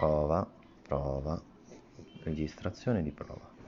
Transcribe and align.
prova, 0.00 0.46
prova, 0.80 1.38
registrazione 2.22 3.02
di 3.02 3.10
prova. 3.10 3.59